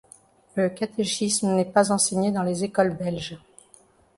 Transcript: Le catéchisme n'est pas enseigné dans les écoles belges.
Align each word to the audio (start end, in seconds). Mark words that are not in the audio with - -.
Le 0.55 0.67
catéchisme 0.71 1.53
n'est 1.53 1.63
pas 1.71 1.91
enseigné 1.91 2.31
dans 2.31 2.41
les 2.41 2.63
écoles 2.63 2.95
belges. 2.97 3.37